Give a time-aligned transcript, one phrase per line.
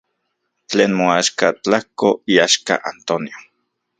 [0.69, 3.37] Tlen moaxka, tlajko iaxka Antonio.